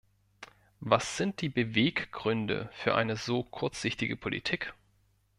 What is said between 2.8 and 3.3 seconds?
eine